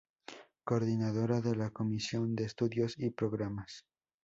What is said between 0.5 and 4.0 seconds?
Coordinadora de la comisión de Estudios y Programas.